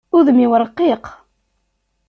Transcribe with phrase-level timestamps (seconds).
[0.17, 1.05] Udem-iw ṛqiq.